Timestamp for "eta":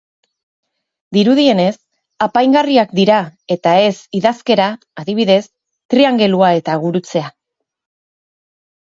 3.55-3.73, 6.63-6.79